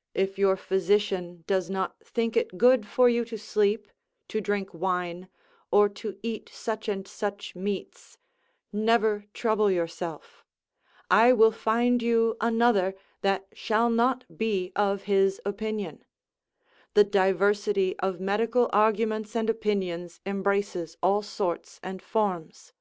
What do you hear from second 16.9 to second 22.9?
the diversity of medical arguments and opinions embraces all sorts and forms.